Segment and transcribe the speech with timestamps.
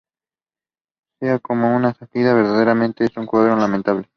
[1.19, 4.09] Sea o no una sátira, verdaderamente es un cuento lamentable.